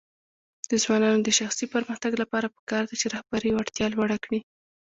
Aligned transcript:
د 0.69 0.71
ځوانانو 0.83 1.19
د 1.25 1.29
شخصي 1.39 1.65
پرمختګ 1.73 2.11
لپاره 2.21 2.53
پکار 2.55 2.83
ده 2.89 2.95
چې 3.01 3.07
رهبري 3.15 3.49
وړتیا 3.53 3.87
لوړه 3.91 4.17
کړي. 4.23 4.39